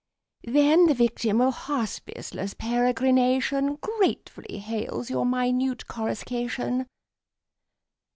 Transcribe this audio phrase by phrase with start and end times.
[0.47, 6.87] Then the victim of hospiceless peregrination Gratefully hails your minute coruscation.